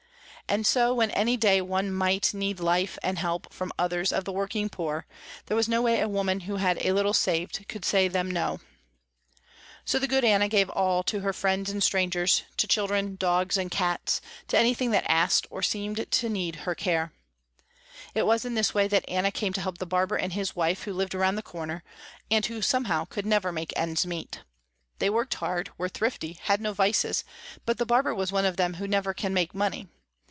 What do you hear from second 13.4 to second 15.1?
and cats, to anything that